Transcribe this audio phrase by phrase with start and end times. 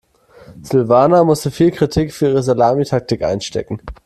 [0.63, 3.79] Silvana musste viel Kritik für ihre Salamitaktik einstecken.